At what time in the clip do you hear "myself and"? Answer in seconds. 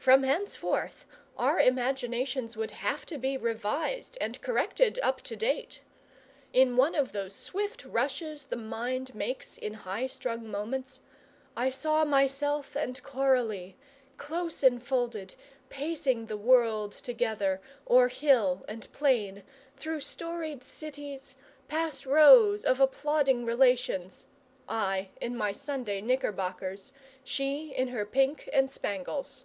12.06-13.02